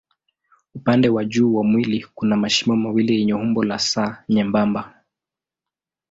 [0.75, 3.97] Upande wa juu wa mwili kuna mashimo mawili yenye umbo la S
[4.29, 5.03] nyembamba.